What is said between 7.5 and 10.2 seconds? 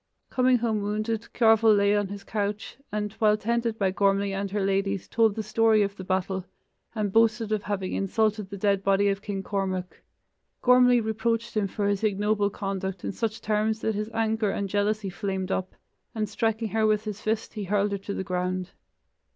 of having insulted the dead body of King Cormac.